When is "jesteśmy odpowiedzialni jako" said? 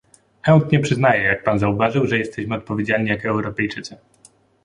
2.17-3.29